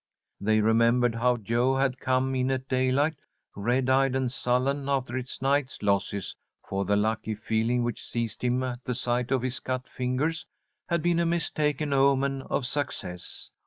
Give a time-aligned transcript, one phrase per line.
[0.39, 3.19] They remembered how Jo had come in at daylight,
[3.55, 6.35] red eyed and sullen, after his night's losses,
[6.67, 10.47] for the lucky feeling which seized him at the sight of his cut fingers
[10.89, 13.51] had been a mistaken omen of success.